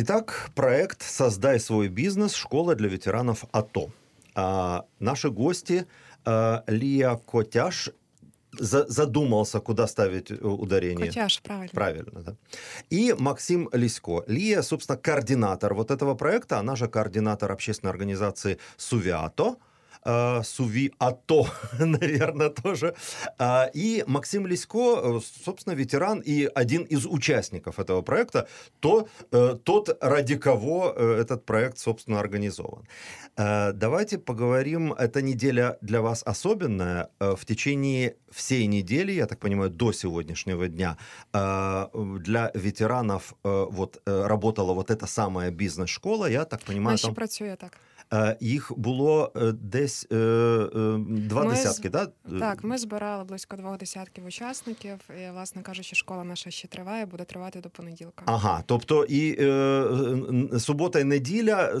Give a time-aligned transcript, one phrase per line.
[0.00, 2.34] Итак, проект «Создай свой бизнес.
[2.34, 3.90] Школа для ветеранов АТО».
[4.36, 5.86] А, наши гости
[6.24, 7.90] а, Лия Котяш
[8.52, 11.06] за, задумался, куда ставить э, ударение.
[11.06, 11.70] Котяш, правильно.
[11.72, 12.36] Правильно, да.
[12.90, 14.22] И Максим Лисько.
[14.28, 19.56] Лия, собственно, координатор вот этого проекта, она же координатор общественной организации «Сувиато»,
[20.04, 21.46] э, Суви Ато,
[21.78, 22.94] наверное, тоже.
[23.38, 28.46] А, и Максим Лисько, э, собственно, ветеран и один из участников этого проекта,
[28.80, 32.84] то, э, тот, ради кого э, этот проект, собственно, организован.
[33.74, 37.08] Давайте поговорим, эта неделя для вас особенная.
[37.20, 40.96] В течение всей недели, я так понимаю, до сегодняшнего дня,
[41.32, 47.14] для ветеранов вот работала вот эта самая бизнес-школа, я так понимаю, Наші там...
[47.14, 47.72] працює так.
[48.40, 52.10] Їх було десь два Ми десятки, з- так?
[52.40, 57.24] Так, ми збирали близько двох десятків учасників, і, власне кажучи, школа наша ще триває, буде
[57.24, 58.22] тривати до понеділка.
[58.26, 59.44] Ага, тобто і е,
[60.54, 61.80] е, субота і неділя е,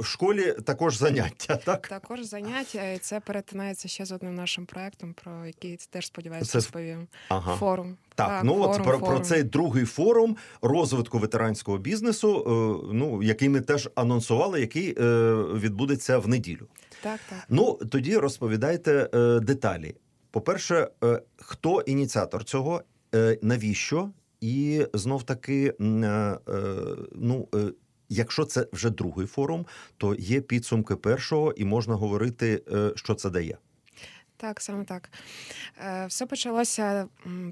[0.00, 1.88] в школі також заняття, так?
[1.88, 7.06] Також заняття, і це перетинається ще з одним нашим проектом, про який теж сподіваюся розповім.
[7.28, 7.56] Ага.
[7.56, 7.96] Форум.
[8.28, 9.22] Так, ну от форум, про, про форум.
[9.22, 16.18] цей другий форум розвитку ветеранського бізнесу, е, ну який ми теж анонсували, який е, відбудеться
[16.18, 16.66] в неділю.
[17.02, 17.38] Так, так.
[17.48, 19.94] Ну тоді розповідайте е, деталі.
[20.30, 22.82] По-перше, е, хто ініціатор цього,
[23.14, 24.10] е, навіщо?
[24.40, 26.38] І знов таки, е, е,
[27.14, 27.48] ну.
[27.54, 27.58] е,
[28.12, 32.62] Якщо це вже другий форум, то є підсумки першого, і можна говорити,
[32.94, 33.58] що це дає.
[34.40, 35.10] Так, саме так.
[35.86, 37.08] Е, Все почалося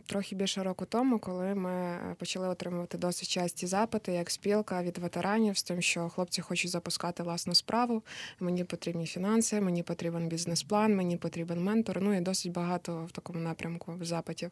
[0.07, 4.99] трохи більше року тому, коли ми е, почали отримувати досить часті запити як спілка від
[4.99, 8.03] ветеранів з тим, що хлопці хочуть запускати власну справу.
[8.41, 12.03] Мені потрібні фінанси, мені потрібен бізнес-план, мені потрібен ментор.
[12.03, 14.51] Ну і досить багато в такому напрямку запитів.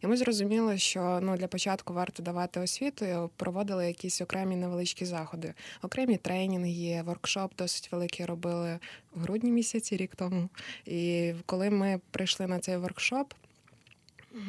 [0.00, 3.04] І ми зрозуміли, що ну для початку варто давати освіту.
[3.04, 8.78] і Проводили якісь окремі невеличкі заходи, окремі тренінги, воркшоп досить великий робили
[9.17, 10.49] грудні місяці, рік тому.
[10.85, 13.37] І коли ми прийшли на цей воркшоп, м,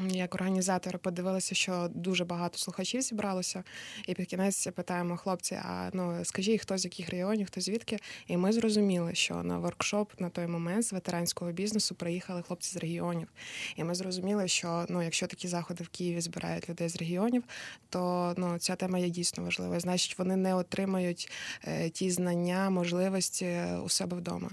[0.10, 3.64] Як організатори подивилися, що дуже багато слухачів зібралося,
[4.08, 8.00] і під кінець питаємо хлопці: а ну скажіть, хто з яких регіонів, хто звідки?
[8.28, 12.78] І ми зрозуміли, що на воркшоп на той момент з ветеранського бізнесу приїхали хлопці з
[12.78, 13.28] регіонів.
[13.76, 17.44] І ми зрозуміли, що ну, якщо такі заходи в Києві збирають людей з регіонів,
[17.90, 19.80] то ну, ця тема є дійсно важливою.
[19.80, 21.32] Значить, вони не отримають
[21.64, 24.50] е, ті знання, можливості е, у себе вдома.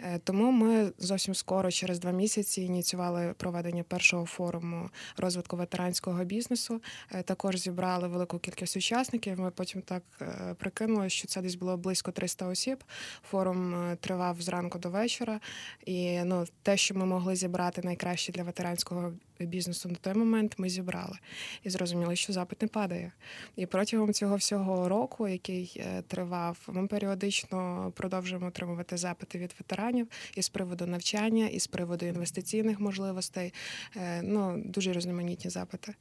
[0.00, 4.61] Е, тому ми зовсім скоро, через два місяці, ініціювали проведення першого форуму
[5.16, 6.82] розвитку ветеранського бізнесу.
[7.12, 9.40] Е, також зібрали велику кількість учасників.
[9.40, 12.84] Ми потім так е, прикинули, що це десь було близько 300 осіб.
[13.30, 15.40] Форум е, тривав зранку до вечора.
[15.86, 19.12] І ну, те, що ми могли зібрати найкраще для ветеранського
[19.46, 21.18] бізнесу на той момент, ми зібрали.
[21.62, 23.12] І зрозуміли, що запит не падає.
[23.56, 30.08] І протягом цього всього року, який е, тривав, ми періодично продовжуємо отримувати запити від ветеранів
[30.36, 33.52] і з приводу навчання, і з приводу інвестиційних можливостей.
[33.96, 35.94] Е, Ну, дуже різноманітні запити.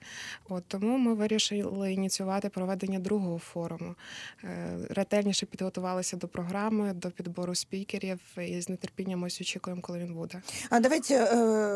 [0.50, 3.96] От тому ми вирішили ініціювати проведення другого форуму.
[4.44, 10.13] Е, Ретельніше підготувалися до програми, до підбору спікерів і з нетерпінням ось очікуємо, коли він
[10.13, 10.41] буде.
[10.69, 11.25] А давайте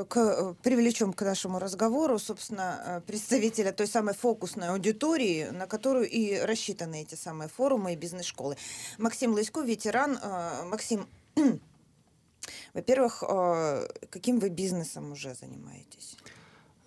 [0.10, 6.40] к, привлечем к нашему разговору, собственно, э, представителя той самой фокусной аудитории, на которую и
[6.40, 8.58] рассчитаны эти самые форумы и бизнес-школы.
[8.98, 10.18] Максим Лысько, ветеран.
[10.22, 11.08] Э, Максим,
[12.74, 16.18] во-первых, э, каким вы бизнесом уже занимаетесь?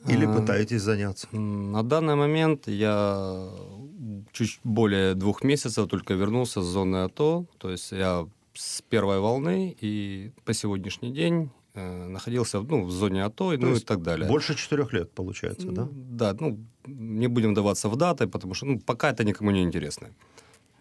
[0.06, 1.28] Или пытаетесь заняться?
[1.36, 3.50] На данный момент я
[4.32, 7.46] чуть более двух месяцев только вернулся с зоны АТО.
[7.58, 13.24] То есть я с первой волны и по сегодняшний день э, находился ну, в зоне
[13.24, 14.28] АТО То ну, и так далее.
[14.28, 15.88] Больше четырех лет, получается, да?
[15.92, 20.08] Да, ну, не будем даваться в даты, потому что ну, пока это никому не интересно.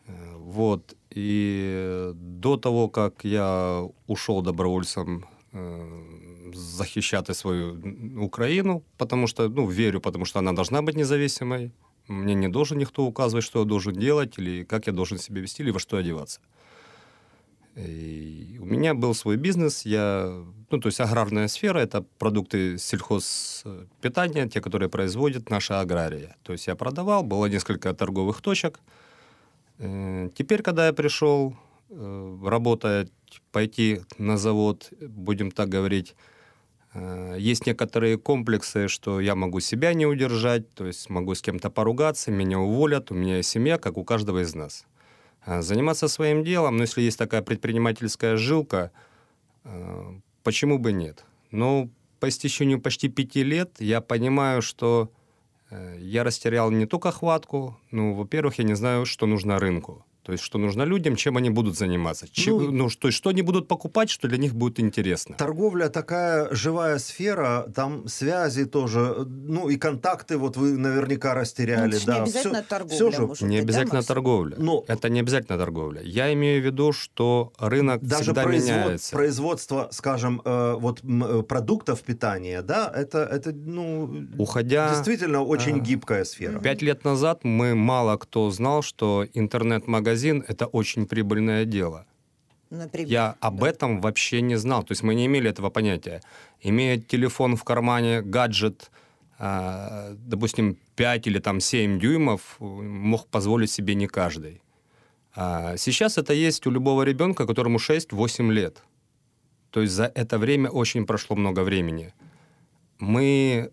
[0.07, 0.95] Э, Вот.
[1.17, 7.77] И до того, как я ушел добровольцем э, захищать свою
[8.25, 11.71] Украину, потому что, ну, верю, потому что она должна быть независимой.
[12.07, 15.63] Мне не должен никто указывать, что я должен делать, или как я должен себя вести,
[15.63, 16.39] или во что одеваться.
[17.77, 24.61] У меня был свой бизнес, я, ну, то есть аграрная сфера, это продукты сельхозпитания, те,
[24.61, 26.35] которые производит наша агрария.
[26.41, 28.79] То есть я продавал, было несколько торговых точек.
[29.77, 31.53] Э, Теперь, когда я пришел
[31.89, 33.11] э, работать,
[33.51, 36.15] пойти на завод, будем так говорить,
[36.95, 41.69] э, есть некоторые комплексы, что я могу себя не удержать, то есть могу с кем-то
[41.69, 44.85] поругаться, меня уволят, у меня есть семья, как у каждого из нас.
[45.47, 48.91] А Заниматься своим делом, но если есть такая предпринимательская жилка,
[49.63, 51.25] э, почему бы нет?
[51.49, 51.89] Но
[52.19, 55.11] по истечению почти пяти лет я понимаю, что
[55.69, 60.05] Э, я растерял не только хватку, ну, во-первых, я не знаю, что нужно рынку.
[60.27, 62.27] То есть, что нужно людям, чем они будут заниматься.
[62.29, 65.35] Чем, ну, ну, то есть, что они будут покупать, что для них будет интересно.
[65.37, 71.93] Торговля такая живая сфера, там связи тоже, ну и контакты вот вы наверняка растеряли.
[71.93, 72.15] Ну, да.
[72.15, 72.95] Не обязательно все, торговля.
[72.95, 74.55] Все же, может не быть, обязательно да, торговля.
[74.59, 76.01] Но, Это не обязательно торговля.
[76.03, 79.15] Я имею в виду, что рынок даже всегда производ, меняется.
[79.15, 85.79] производство, скажем, э, вот э, продуктов питания, да, это, это ну, Уходя, действительно очень э,
[85.79, 86.59] гибкая сфера.
[86.59, 92.05] Пять лет назад мы мало кто знал, что интернет-магазин магазин– это очень прибыльное дело.
[92.71, 93.69] Например, Я об да.
[93.69, 94.83] этом вообще не знал.
[94.83, 96.21] То есть мы не имели этого понятия.
[96.63, 98.91] Имея телефон в кармане, гаджет,
[99.39, 104.61] а, допустим, 5 или там 7 дюймов, мог позволить себе не каждый.
[105.35, 108.83] А сейчас это есть у любого ребенка, которому 6-8 лет.
[109.69, 112.13] То есть за это время очень прошло много времени.
[112.99, 113.69] Мы,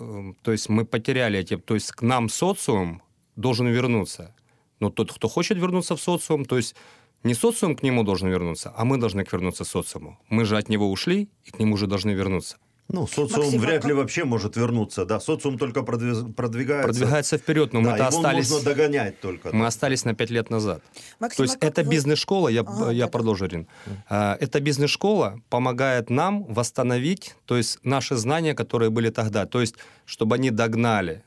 [0.00, 3.02] э, то есть мы потеряли эти, то есть к нам социум
[3.36, 4.34] должен вернуться.
[4.82, 6.74] Но тот, кто хочет вернуться в социум, то есть
[7.22, 10.18] не социум к нему должен вернуться, а мы должны вернуться к социуму.
[10.28, 12.56] Мы же от него ушли, и к нему же должны вернуться.
[12.88, 15.20] Ну, социум Максим, вряд ли вообще может вернуться, да.
[15.20, 16.88] Социум только продвигается.
[16.88, 18.50] Продвигается вперед, но да, мы-то остались...
[18.50, 19.50] нужно догонять только.
[19.52, 19.66] Мы да.
[19.68, 20.82] остались на пять лет назад.
[21.20, 21.90] Максим, То есть а это вы...
[21.90, 23.68] бизнес-школа, я, ага, я да, продолжу, Рин.
[24.10, 24.36] Да.
[24.40, 29.46] Эта бизнес-школа помогает нам восстановить, то есть наши знания, которые были тогда.
[29.46, 29.76] То есть,
[30.06, 31.22] чтобы они догнали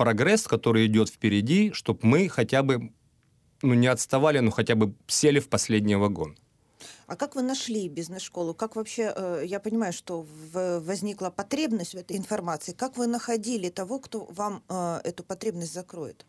[0.00, 2.90] прогресс, который идет впереди, чтобы мы хотя бы
[3.62, 6.36] ну, не отставали, но хотя бы сели в последний вагон.
[7.06, 8.54] А как вы нашли бизнес-школу?
[8.54, 10.24] Как вообще, э, я понимаю, что
[10.86, 12.72] возникла потребность в этой информации.
[12.72, 16.24] Как вы находили того, кто вам э, эту потребность закроет?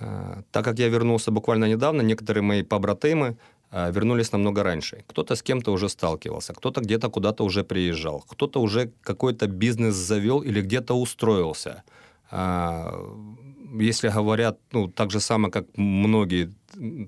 [0.00, 3.36] Э, так как я вернулся буквально недавно, некоторые мои побратимы
[3.70, 5.04] вернулись намного раньше.
[5.06, 10.42] Кто-то с кем-то уже сталкивался, кто-то где-то куда-то уже приезжал, кто-то уже какой-то бизнес завел
[10.42, 11.82] или где-то устроился–
[12.32, 16.52] если говорят, ну, так же самое, как многие,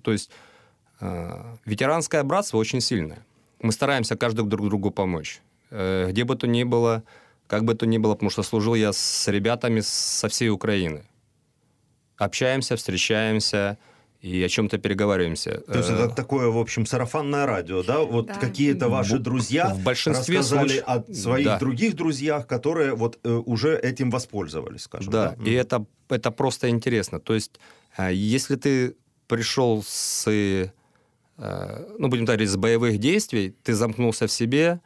[0.02, 0.30] то есть
[1.00, 3.24] а, ветеранское братство очень сильное.
[3.60, 5.40] Мы стараемся каждый друг другу помочь.
[5.70, 7.02] Э, где бы то ни было,
[7.46, 11.04] как бы то ни было, потому что служил я с ребятами со всей Украины.
[12.16, 13.78] Общаемся, встречаемся,
[14.24, 15.60] и о чем-то переговариваемся.
[15.66, 18.00] То есть это э, такое, в общем, сарафанное радио, да?
[18.00, 18.34] Вот да.
[18.34, 20.84] какие-то ваши друзья в большинстве рассказали случаев...
[20.86, 21.58] о своих да.
[21.58, 25.12] других друзьях, которые вот э, уже этим воспользовались, скажем.
[25.12, 25.50] Да, да?
[25.50, 27.20] и это, это просто интересно.
[27.20, 27.60] То есть
[27.98, 30.26] э, если ты пришел с,
[31.36, 34.80] ну, будем говорить, с боевых действий, ты замкнулся в себе,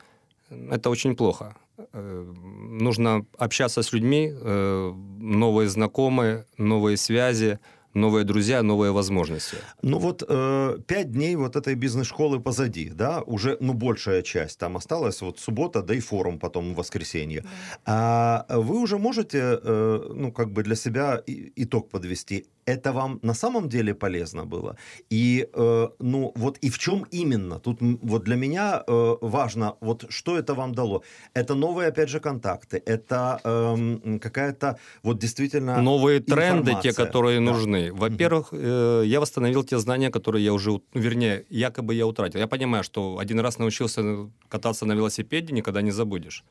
[0.50, 1.54] это очень плохо.
[1.92, 7.60] Нужно общаться с людьми, новые знакомые, новые связи–
[7.98, 9.56] новые друзья, новые возможности.
[9.82, 14.76] Ну вот э, пять дней вот этой бизнес-школы позади, да, уже, ну, большая часть там
[14.76, 17.44] осталась, вот суббота, да и форум потом в воскресенье.
[17.84, 22.46] А вы уже можете, э, ну, как бы для себя итог подвести?
[22.68, 24.76] Это вам на самом деле полезно было?
[25.10, 27.58] И, э, ну, вот и в чем именно?
[27.58, 31.02] Тут вот для меня э, важно, вот что это вам дало?
[31.34, 37.52] Это новые, опять же, контакты, это э, какая-то вот действительно Новые тренды, те, которые да.
[37.52, 37.92] нужны.
[37.92, 42.40] Во-первых, э, я восстановил те знания, которые я уже, вернее, якобы я утратил.
[42.40, 46.44] Я понимаю, что один раз научился кататься на велосипеде, никогда не забудешь.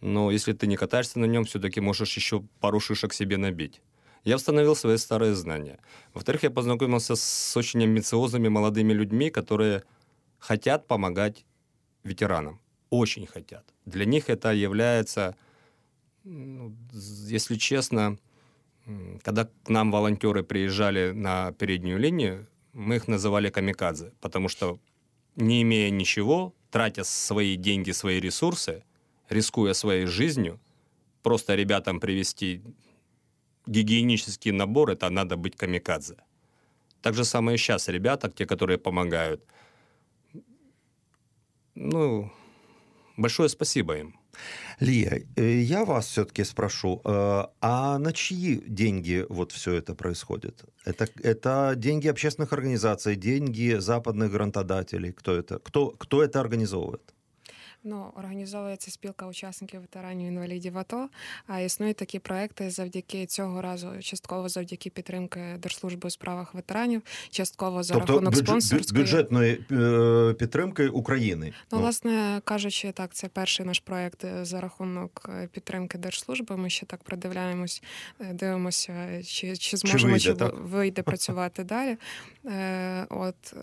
[0.00, 3.80] Но если ты не катаешься на нем, все-таки можешь еще пару шишек себе набить
[4.24, 5.78] я восстановил свои старые знания.
[6.14, 9.82] Во-вторых, я познакомился с очень амбициозными молодыми людьми, которые
[10.38, 11.44] хотят помогать
[12.04, 12.60] ветеранам.
[12.90, 13.64] Очень хотят.
[13.86, 15.34] Для них это является,
[16.24, 18.18] ну, если честно,
[19.22, 24.78] когда к нам волонтеры приезжали на переднюю линию, мы их называли камикадзе, потому что
[25.36, 28.84] не имея ничего, тратя свои деньги, свои ресурсы,
[29.28, 30.60] рискуя своей жизнью,
[31.22, 32.62] просто ребятам привести
[33.66, 36.16] гигиенический набор, это надо быть камикадзе.
[37.00, 39.40] Так же самое сейчас ребята, те, которые помогают.
[41.74, 42.30] Ну,
[43.16, 44.14] большое спасибо им.
[44.80, 50.64] Лия, э, я вас все-таки спрошу, э, а на чьи деньги вот все это происходит?
[50.84, 55.12] Это, это деньги общественных организаций, деньги западных грантодателей?
[55.12, 55.58] Кто это?
[55.58, 57.14] Кто, кто это организовывает?
[57.84, 61.08] Ну, організовується спілка учасників ветеранів інвалідів АТО.
[61.46, 67.82] А існують такі проекти завдяки цього разу, частково завдяки підтримки Держслужби у справах ветеранів, частково
[67.82, 71.46] за тобто рахунок бюджет, спонсорської бюджетної е, підтримки України.
[71.46, 76.56] Ну, ну, власне кажучи, так, це перший наш проект е, за рахунок е, підтримки держслужби.
[76.56, 77.82] Ми ще так придивляємось,
[78.32, 81.96] дивимося, чи чи зможемо чи вийде, чи вийде працювати далі.
[83.08, 83.54] От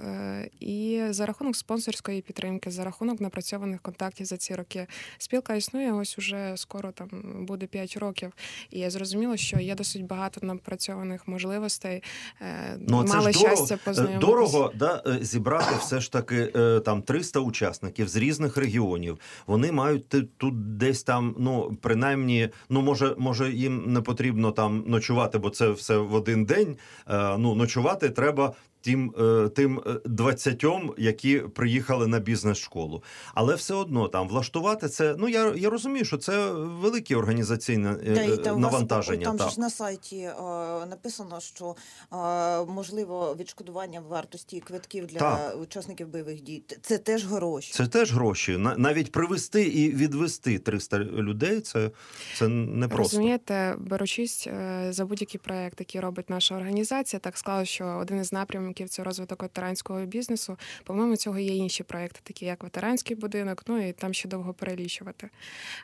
[0.59, 4.87] і за рахунок спонсорської підтримки, за рахунок напрацьованих контактів контактів за ці роки.
[5.17, 7.07] Спілка існує ось уже скоро там
[7.45, 8.31] буде 5 років.
[8.71, 12.03] І я зрозуміла, що є досить багато напрацьованих можливостей.
[12.41, 14.27] Е, Ну, це ж дорого, щастя е, познайомитися.
[14.27, 16.45] дорого да, е, зібрати все ж таки
[16.85, 19.19] там 300 учасників з різних регіонів.
[19.47, 25.37] Вони мають тут десь там, ну принаймні, ну може, може їм не потрібно там ночувати,
[25.37, 26.77] бо це все в один день.
[27.37, 28.53] Ну ночувати треба.
[28.81, 30.65] Тим, е, тим е, 20,
[30.98, 33.03] які приїхали на бізнес-школу.
[33.33, 35.15] Але все одно там влаштувати це.
[35.19, 39.25] Ну я, я розумію, що це велике організаційне е, Да, і там, у вас- навантаження.
[39.25, 39.48] там так.
[39.50, 40.33] же ж на сайті е,
[40.89, 41.75] написано, що
[42.13, 42.15] е,
[42.65, 45.57] можливо відшкодування вартості квитків для Так.
[45.62, 46.63] учасників бойових дій.
[46.81, 47.74] Це теж гроші.
[47.74, 48.57] Це теж гроші.
[48.57, 51.91] На- Навіть привезти і відвести 300 людей це,
[52.38, 53.17] це не просто.
[53.17, 54.48] Розумієте, беручись
[54.89, 59.41] за будь-який проект, який робить наша організація, так склалося, що один із напрямків це розвиток
[59.41, 60.57] ветеранського бізнесу.
[60.83, 63.63] Помимо цього є інші проекти, такі як ветеранський будинок.
[63.67, 65.29] Ну і там ще довго перелічувати.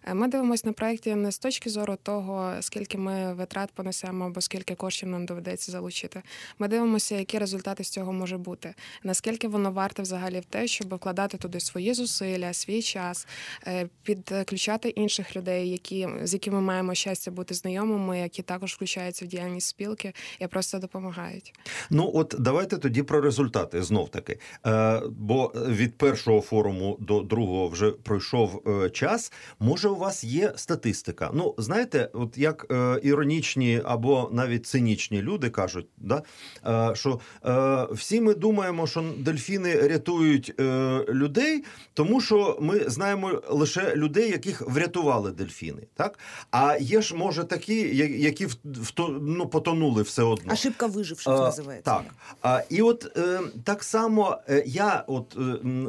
[0.04, 4.42] Е, Ми дивимося на проекти не з точки зору того, скільки ми витрат понесемо або
[4.42, 6.22] скільки коштів нам доведеться залучити.
[6.60, 8.74] Ми дивимося, які результати з цього може бути.
[9.04, 13.28] Наскільки воно варте взагалі в те, щоб вкладати туди свої зусилля, свій час,
[13.68, 19.28] е, підключати інших людей, які з якими маємо щастя бути знайомими, які також включаються в
[19.28, 21.54] діяльність спілки і просто допомагають.
[21.90, 24.40] Ну от давайте тоді про результати знов таки.
[24.66, 29.32] Е, бо від першого форуму до другого вже пройшов е, час.
[29.60, 31.30] Може, у вас є статистика?
[31.34, 36.24] Ну, знаєте, от як е, іронічні або навіть цинічні люди кажуть, да,
[36.66, 40.64] е, що е, всі ми думаємо, що дельфіни рятують е,
[41.10, 41.64] людей,
[41.94, 45.82] тому що ми знаємо лише людей, яких врятували дельфіни.
[45.94, 46.20] Так?
[46.52, 48.92] А є ж, може, такі, які в, в,
[49.22, 50.54] ну, потонули все одно.
[50.54, 51.92] Ошибка виживших А, називається.
[51.92, 52.04] Так.
[52.42, 55.42] А, і от е, так само е, я от е,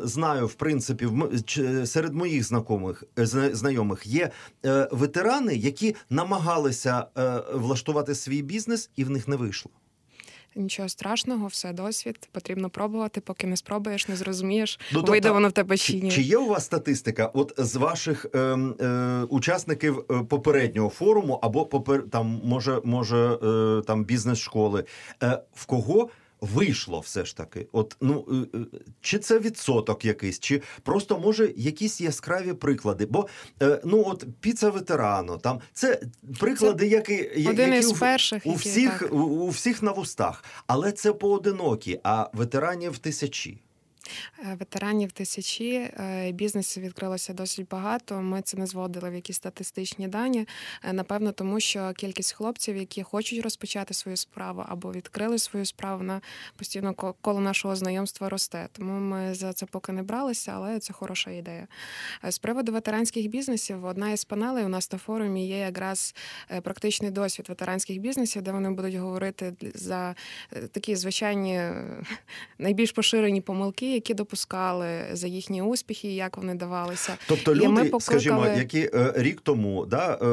[0.05, 4.31] знаю, в принципі, в серед моїх знайомих, е, зна- знайомих є
[4.67, 9.73] е, ветерани, які намагалися е, влаштувати свій бізнес, і в них не вийшло.
[10.59, 12.29] Нічого страшного, все досвід.
[12.33, 16.11] Потрібно пробувати, поки не спробуєш, не зрозумієш, Ну, тобто, вийде воно в тебе Чи, ні.
[16.11, 17.27] чи є у вас статистика?
[17.35, 24.05] От з ваших е, е, учасників попереднього форуму, або попер, там може, може е, там
[24.05, 24.85] бізнес-школи,
[25.23, 26.09] е, в кого?
[26.41, 28.67] Вийшло все ж таки, от ну е, е,
[29.01, 33.07] чи це відсоток якийсь, чи просто може якісь яскраві приклади?
[33.07, 33.29] Бо
[33.63, 36.01] е, ну от піца ветерано, там це
[36.41, 39.13] приклади, які, я- Один які із перших, у які, всіх так.
[39.13, 43.63] у, у всіх на вустах, але це поодинокі, а ветеранів тисячі.
[44.39, 48.21] Е, Ветеранів тисячі, е, бізнесів відкрилося досить багато.
[48.21, 50.49] Ми це не зводили в якісь статистичні дані.
[50.85, 55.99] Е, Напевно, тому що кількість хлопців, які хочуть розпочати свою справу або відкрили свою справу,
[55.99, 56.21] вона
[56.57, 58.69] постійно ко- коло нашого знайомства росте.
[58.73, 61.67] Тому ми за це поки не бралися, але це хороша ідея.
[62.29, 66.15] З приводу ветеранських бізнесів, одна із панелей у нас на форумі є якраз
[66.63, 70.15] практичний досвід ветеранських бізнесів, де вони будуть говорити за
[70.73, 71.61] такі звичайні
[72.59, 77.17] найбільш поширені помилки, які допускали за їхні успіхи, як вони давалися.
[77.29, 80.27] Тобто І ми люди, покликали- скажімо, які е, рік тому да, е,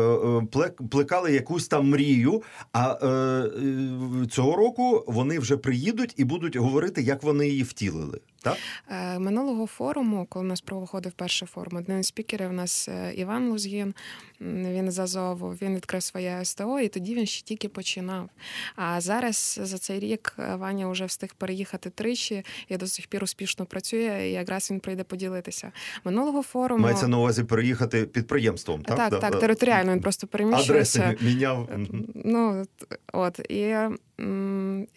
[0.63, 2.41] е, плекали якусь там мрію,
[2.73, 8.19] а е, е, цього року вони вже приїдуть і будуть говорити, як вони її втілили.
[8.43, 8.57] Так?
[8.89, 13.13] Е, Минулого форуму, коли у нас проходив перший форум, один із спікерів у нас е,
[13.15, 13.93] Іван Лузгін,
[14.41, 18.29] він з Азову, він відкрив своє СТО, і тоді він ще тільки починав.
[18.75, 23.23] А зараз за цей рік е, Ваня вже встиг переїхати тричі і до сих пір
[23.23, 24.27] успішно працює.
[24.27, 25.71] І якраз він прийде поділитися.
[26.03, 28.83] Минулого форуму Мається на увазі переїхати підприємством.
[28.83, 29.39] Так, так, Да, так, да.
[29.39, 31.01] територіально він просто переміщується.
[31.01, 31.69] Адреси міняв.
[32.15, 32.65] Ну
[33.13, 33.75] от і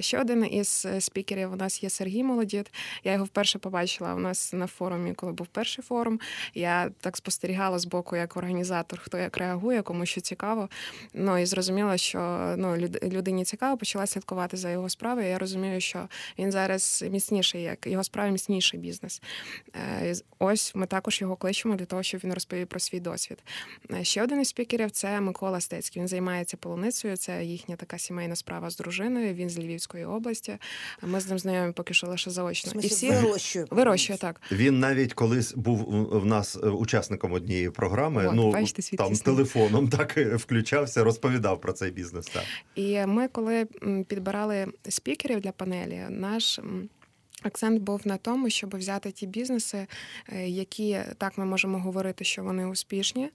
[0.00, 2.72] ще один із спікерів у нас є Сергій Молодіт.
[3.04, 6.20] Я його вперше побачила у нас на форумі, коли був перший форум.
[6.54, 10.68] Я так спостерігала з боку як організатор, хто як реагує, кому що цікаво.
[11.14, 12.18] Ну і зрозуміла, що
[12.58, 15.28] ну людині цікаво, почала слідкувати за його справою.
[15.28, 19.22] Я розумію, що він зараз міцніший, як його справа міцніший бізнес.
[20.02, 23.38] Е, Ось ми також його кличемо для того, щоб він розповів про свій досвід.
[23.90, 26.00] Е, Ще один із спікерів це Микола Стецький.
[26.02, 27.16] Він займається полуницею.
[27.16, 29.34] Це їхня така сімейна справа з дружиною.
[29.34, 30.58] Він з Львівської області.
[31.02, 32.72] Ми з ним знайомі поки що лише заочно.
[32.80, 33.66] І всі вирощує.
[33.70, 34.40] вирощує так.
[34.52, 35.78] Він навіть колись був
[36.10, 38.26] в- нас е, учасником однієї програми.
[38.28, 39.36] О, ну бачите, світ там існує.
[39.36, 42.26] телефоном так е, включався, розповідав про цей бізнес.
[42.26, 42.42] Так.
[42.74, 43.66] І ми, коли
[44.08, 46.60] підбирали спікерів для панелі, наш.
[47.46, 49.86] Акцент був на тому, щоб взяти ті бізнеси,
[50.28, 53.30] е, які так ми можемо говорити, що вони успішні,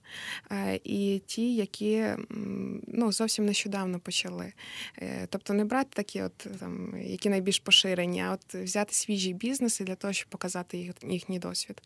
[0.50, 2.06] е, і ті, які
[2.86, 4.52] ну, зовсім нещодавно почали.
[4.98, 9.84] Е, Тобто не брати такі, от там, які найбільш поширені, а от взяти свіжі бізнеси
[9.84, 11.82] для того, щоб показати їх, їхній досвід.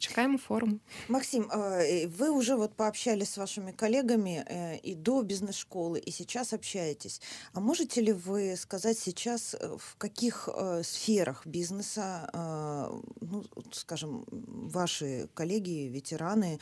[0.00, 0.78] Чекаємо форуму.
[1.08, 6.52] Максим, э, вы уже вот пообщались с вашими коллегами э, и до бизнес-школы, и сейчас
[6.54, 7.20] общаетесь.
[7.52, 10.48] А можете ли вы сказать сейчас, э, в каких
[10.82, 12.30] сферах бизнеса,
[13.20, 14.24] ну, скажем,
[14.74, 16.58] ваши коллеги, ветераны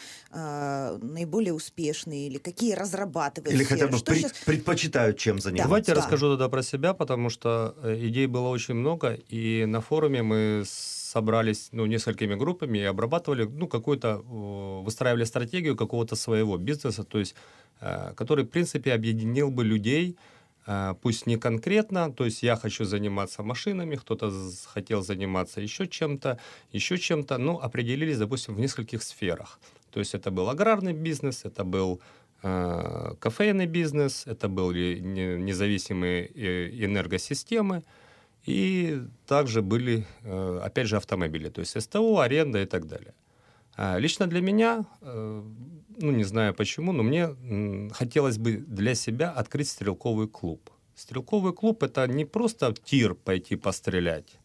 [1.02, 3.80] наиболее успешные, или какие разрабатывают Или сферы?
[3.80, 5.68] хотя бы Что пред- щас- предпочитают чем заниматься.
[5.68, 6.00] Давайте я да.
[6.00, 10.64] расскажу тогда про себя, потому что идей было очень много, и на форуме мы
[11.08, 14.18] собрались ну, несколькими группами и обрабатывали ну, какую-то,
[14.84, 17.34] выстраивали стратегию какого-то своего бизнеса, то есть,
[17.80, 20.16] э, который, в принципе, объединил бы людей,
[20.66, 24.32] э, пусть не конкретно, то есть я хочу заниматься машинами, кто-то
[24.66, 26.38] хотел заниматься еще чем-то,
[26.72, 29.58] еще чем-то, но определились, допустим, в нескольких сферах.
[29.90, 32.00] То есть это был аграрный бизнес, это был
[32.42, 36.26] э, кофейный бизнес, это были не- независимые
[36.84, 37.82] энергосистемы,
[38.48, 43.12] и также были, э, опять же, автомобили, то есть СТО, аренда и так далее.
[43.76, 45.42] А Лично для меня, э,
[45.98, 47.28] ну не знаю почему, но мне
[47.92, 50.70] хотелось бы для себя открыть стрелковый клуб.
[50.94, 54.38] Стрелковый клуб это не просто тир пойти пострелять,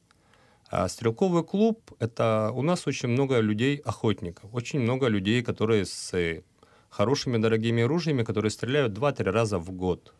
[0.69, 6.43] а стрелковый клуб это у нас очень много людей охотников, очень много людей, которые с
[6.89, 10.13] хорошими дорогими оружиями, которые стреляют 2-3 раза в год.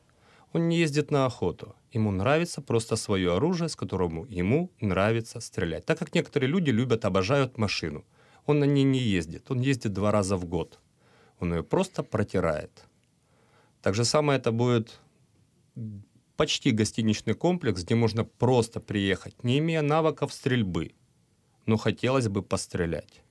[0.54, 1.76] Он не ездит на охоту.
[1.92, 5.86] Ему нравится просто свое оружие, с которым ему нравится стрелять.
[5.86, 8.06] Так как некоторые люди любят, обожают машину.
[8.46, 9.50] Он на ней не ездит.
[9.50, 10.80] Он ездит два раза в год.
[11.40, 12.86] Он ее просто протирает.
[13.82, 15.00] Так же самое это будет
[16.38, 20.94] почти гостиничный комплекс, где можно просто приехать, не имея навыков стрельбы,
[21.66, 23.24] но хотелось бы пострелять.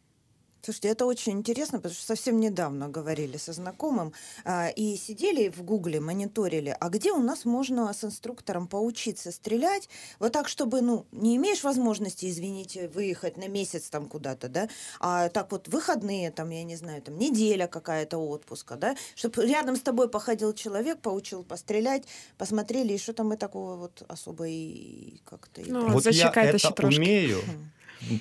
[0.65, 4.13] Слушайте, это очень интересно, потому что совсем недавно говорили со знакомым
[4.45, 9.89] а, и сидели в Гугле, мониторили, а где у нас можно с инструктором поучиться стрелять,
[10.21, 14.69] вот так, чтобы, ну, не имеешь возможности, извините, выехать на месяц там куда-то, да,
[15.01, 19.75] а так вот выходные, там, я не знаю, там, неделя какая-то отпуска, да, чтобы рядом
[19.75, 22.05] с тобой походил человек, поучил пострелять,
[22.39, 25.61] посмотрели, и что там мы такого вот особо и как-то...
[25.61, 26.99] и Ну, про- вот я это трошки.
[27.01, 27.41] умею.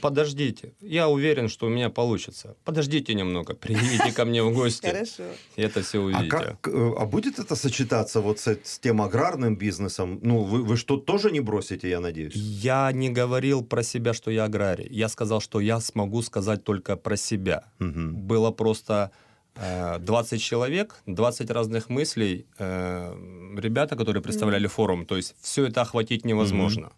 [0.01, 2.55] Подождите, я уверен, что у меня получится.
[2.65, 5.23] Подождите немного, приедете ко мне в гости, Хорошо.
[5.55, 6.27] и это все А, увидите.
[6.29, 10.19] как, э, а будет это сочетаться вот с, с тем аграрным бизнесом?
[10.21, 12.33] Ну, вы, вы что, тоже не бросите, я надеюсь?
[12.35, 14.87] Я не говорил про себя, что я аграрий.
[14.91, 17.63] Я сказал, что я смогу сказать только про себя.
[17.79, 18.15] Мгм.
[18.15, 19.11] Было просто
[19.55, 23.15] э, 20 человек, 20 разных мыслей, э,
[23.57, 25.05] ребята, которые представляли форум.
[25.05, 26.91] То есть все это охватить невозможно.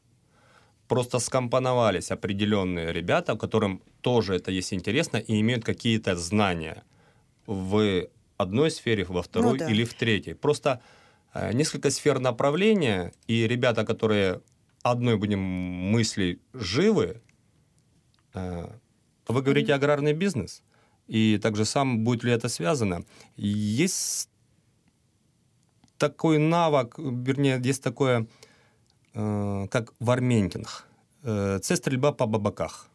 [0.93, 6.83] Просто скомпоновались определенные ребята, которым тоже это есть интересно и имеют какие-то знания
[7.47, 9.71] в одной сфере, во второй да.
[9.71, 10.35] или в третьей.
[10.35, 10.81] Просто
[11.33, 14.41] э, несколько сфер направления, и ребята, которые
[14.83, 17.21] одной, будем мысли, живы,
[18.35, 18.67] э,
[19.27, 20.61] вы говорите аграрный бизнес,
[21.07, 23.03] и также сам будет ли это связано.
[23.35, 24.29] Есть
[25.97, 28.27] такой навык, вернее, есть такое,
[29.69, 30.83] как варментинг.
[31.25, 32.87] Э, Це стрільба по бабаках.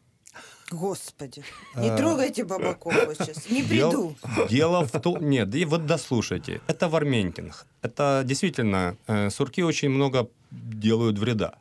[0.70, 1.42] Господи,
[1.76, 4.14] не А, трогайте бабаков сейчас, не Дел- приду.
[4.50, 5.28] Дело в том...
[5.30, 6.60] Нет, и вот дослушайте.
[6.68, 7.66] Это варментинг.
[7.82, 8.96] Это действительно...
[9.08, 11.52] э, Сурки очень много делают вреда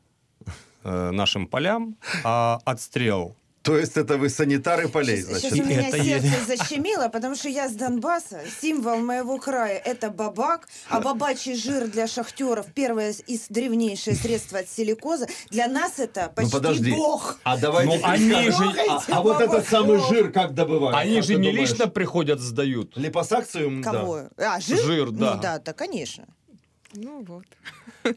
[0.84, 3.34] э, нашим полям, а отстрел
[3.68, 5.52] То есть это вы санитары полей, Сейчас, значит?
[5.60, 6.48] у меня Это сердце есть.
[6.48, 12.08] защемило, потому что я с Донбасса, символ моего края– это бабак, а бабачий жир для
[12.08, 15.28] шахтеров– первое из древнейшее средство от силикоза.
[15.50, 16.92] Для нас это почти Ну, подожди.
[16.92, 17.40] бог.
[17.44, 17.98] А давайте...
[17.98, 20.98] Ну, они же- а, а вот этот самый жир как добывают?
[20.98, 21.72] Они Как же не думаешь?
[21.72, 22.96] лично приходят, сдают.
[22.96, 23.84] Липосакцию?
[23.84, 23.92] да.
[23.92, 24.22] Кого?
[24.38, 24.78] А, жир?
[24.80, 25.36] Жир, да.
[25.36, 26.26] Ну да, да, конечно.
[27.00, 27.46] Ну вот.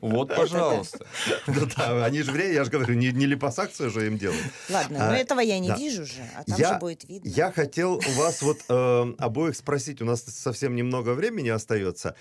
[0.01, 1.05] Вот, пожалуйста.
[1.47, 4.43] Ну да, они же время, я же говорю, не, не липосакцию же им делают.
[4.71, 5.77] Ладно, А, но этого я не да.
[5.77, 7.29] вижу же, а там Я- же будет видно.
[7.29, 12.15] Я хотел у вас вот э, обоих спросить, у нас совсем немного времени остается.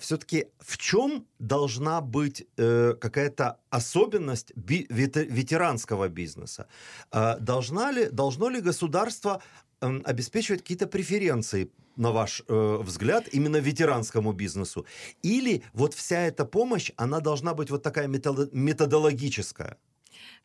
[0.00, 6.66] все-таки в чем должна быть э, какая-то особенность ветеранского бизнеса?
[7.12, 9.42] Э, должна ли, должно ли государство
[9.82, 14.86] м, обеспечивать какие-то преференции, на ваш э, взгляд, именно ветеранскому бизнесу?
[15.22, 19.78] Или вот вся эта помощь, она должна быть вот такая методо- методологическая?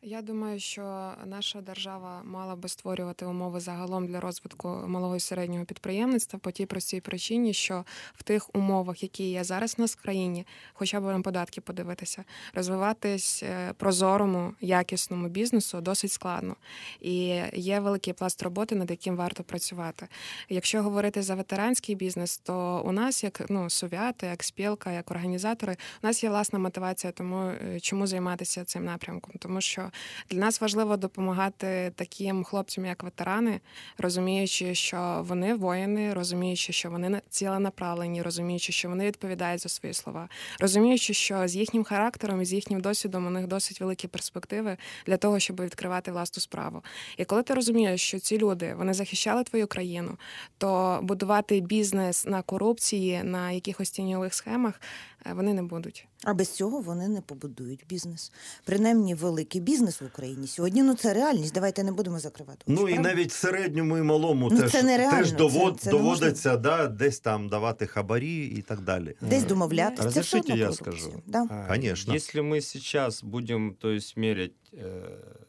[0.04, 5.64] Я думаю, що наша держава мала би створювати умови загалом для розвитку малого і середнього
[5.64, 7.84] підприємництва по тій простій причині, що
[8.14, 12.24] в тих умовах, які є зараз у нас в країні, хоча б на податки подивитися,
[12.54, 16.56] розвиватись е, прозорому, якісному бізнесу досить складно.
[17.00, 20.08] І є великий пласт роботи, над яким варто працювати.
[20.48, 25.76] Якщо говорити за ветеранський бізнес, то у нас, як ну совіати, як спілка, як організатори,
[26.02, 29.91] у нас є власна мотивація, тому е, чому займатися цим напрямком, тому що
[30.30, 33.60] для нас важливо допомагати таким хлопцям, як ветерани,
[33.98, 40.28] розуміючи, що вони воїни, розуміючи, що вони ціленаправлені, розуміючи, що вони відповідають за свої слова,
[40.60, 44.76] розуміючи, що з їхнім характером і з їхнім досвідом у них досить великі перспективи
[45.06, 46.82] для того, щоб відкривати власну справу.
[47.16, 50.18] І коли ти розумієш, що ці люди вони захищали твою країну,
[50.58, 54.80] то будувати бізнес на корупції, на якихось тіньових схемах
[55.26, 56.06] е, вони не будуть.
[56.23, 58.31] А без цього вони не побудують бізнес.
[58.65, 60.83] Принаймні, великий бізнес в Україні сьогодні.
[60.83, 61.53] Ну це реальність.
[61.53, 62.63] Давайте не будемо закривати.
[62.67, 63.09] очі, Ну і правда?
[63.09, 67.19] навіть середньому і малому Ну, теж, це нереально, теж це- довод, це доводиться да, десь
[67.19, 69.15] там давати хабарі і так далі.
[69.21, 70.03] десь домовлятися.
[70.03, 70.91] Це все Разрешите одно я корупція.
[71.01, 71.21] скажу?
[71.27, 71.47] Да.
[71.49, 72.13] А, Конечно.
[72.15, 75.01] Если мы сейчас будем, то есть, мерять, э,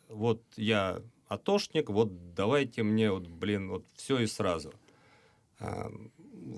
[0.08, 4.72] вот я атошник, вот давайте мне, вот, блин, вот все и сразу.
[5.60, 5.88] А,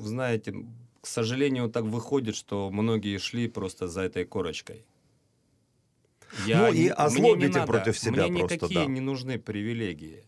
[0.00, 0.52] вы знаете,
[1.05, 4.87] к сожалению, так выходит, что многие шли просто за этой корочкой.
[6.47, 8.91] Ну, и озлобите не против себя Мне просто, никакие да.
[8.91, 10.23] не нужны привилегии.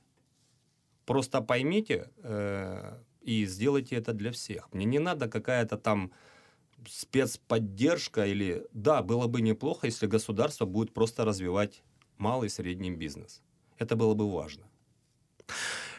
[1.06, 4.72] Просто поймите э, и сделайте это для всех.
[4.72, 6.12] Мне не надо какая-то там
[6.88, 8.68] спецподдержка или...
[8.72, 11.82] Да, было бы неплохо, если государство будет просто развивать
[12.20, 13.42] малый и средний бизнес.
[13.80, 14.68] Это было бы важно.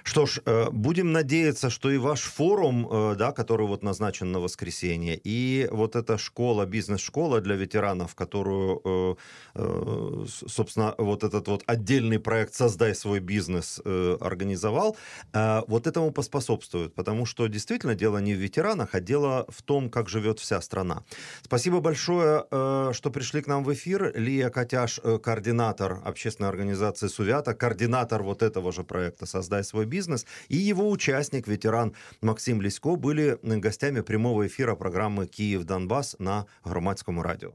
[0.05, 4.41] Что ж, э, будем надеяться, что и ваш форум, э, да, который вот назначен на
[4.41, 9.17] воскресенье, и вот эта школа, бизнес-школа для ветеранов, которую,
[9.55, 13.81] э, собственно, вот этот вот отдельный проект «Создай свой бизнес»
[14.21, 14.97] организовал,
[15.33, 20.09] вот этому поспособствует, потому что действительно дело не в ветеранах, а дело в том, как
[20.09, 21.03] живет вся страна.
[21.43, 22.45] Спасибо большое,
[22.93, 24.13] что пришли к нам в эфир.
[24.15, 30.57] Лия Котяш, координатор общественной организации «Сувята», координатор вот этого же проекта «Создай свой бизнес», и
[30.57, 37.55] его участник, ветеран Максим Лисько, были гостями прямого эфира программы «Киев-Донбасс» на Громадском радио.